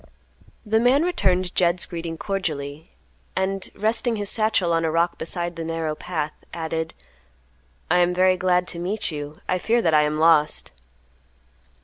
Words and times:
The 0.65 0.79
man 0.79 1.03
returned 1.03 1.53
Jed's 1.53 1.85
greeting 1.85 2.17
cordially, 2.17 2.89
and, 3.35 3.69
resting 3.75 4.15
his 4.15 4.31
satchel 4.31 4.73
on 4.73 4.83
a 4.83 4.89
rock 4.89 5.19
beside 5.19 5.55
the 5.55 5.63
narrow 5.63 5.93
path, 5.93 6.33
added, 6.55 6.95
"I 7.91 7.99
am 7.99 8.11
very 8.11 8.35
glad 8.35 8.65
to 8.69 8.79
meet 8.79 9.11
you. 9.11 9.35
I 9.47 9.59
fear 9.59 9.79
that 9.83 9.93
I 9.93 10.01
am 10.01 10.15
lost." 10.15 10.71